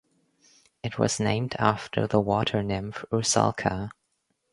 It 0.81 0.97
was 0.97 1.19
named 1.19 1.55
after 1.59 2.07
the 2.07 2.19
water 2.19 2.63
nymph 2.63 3.05
Rusalka. 3.11 3.91